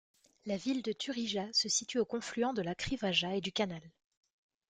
La 0.47 0.57
ville 0.57 0.81
de 0.81 0.93
Turija 0.93 1.47
se 1.53 1.69
situe 1.69 1.99
au 1.99 2.05
confluent 2.05 2.53
de 2.55 2.63
la 2.63 2.73
Krivaja 2.73 3.35
et 3.35 3.41
du 3.41 3.51
canal. 3.51 3.83